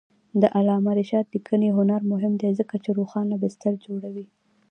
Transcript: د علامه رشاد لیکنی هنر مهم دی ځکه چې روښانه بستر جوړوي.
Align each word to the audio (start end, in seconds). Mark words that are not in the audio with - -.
د 0.41 0.43
علامه 0.57 0.91
رشاد 0.99 1.25
لیکنی 1.35 1.69
هنر 1.77 2.01
مهم 2.11 2.33
دی 2.41 2.51
ځکه 2.59 2.75
چې 2.83 2.89
روښانه 2.99 3.35
بستر 3.43 3.73
جوړوي. 3.85 4.25